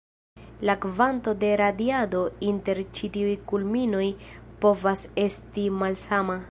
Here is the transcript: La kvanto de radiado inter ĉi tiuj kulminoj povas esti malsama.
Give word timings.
La 0.67 0.75
kvanto 0.85 1.33
de 1.43 1.51
radiado 1.61 2.23
inter 2.49 2.83
ĉi 2.99 3.13
tiuj 3.19 3.37
kulminoj 3.53 4.05
povas 4.65 5.07
esti 5.29 5.71
malsama. 5.83 6.39